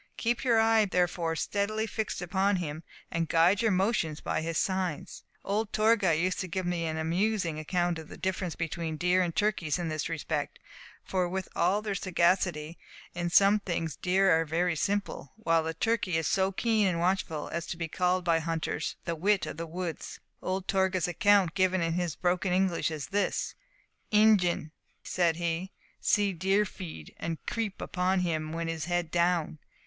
[0.17, 5.23] Keep your eye therefore steadily fixed upon him, and guide your motions by his signs.
[5.45, 9.35] Old Torgah used to give me an amusing account of the difference between deer and
[9.35, 10.57] turkeys in this respect;
[11.03, 12.79] for, with all their sagacity,
[13.13, 17.47] in some things deer are very simple, while the turkey is so keen and watchful
[17.49, 21.79] as to be called by hunters 'the wit of the woods.' Old Torgah's account, given
[21.79, 23.53] in his broken English is this:
[24.11, 24.71] ''Ingin,'
[25.03, 29.59] said he, 'see deer feed, and creep on him when his head down.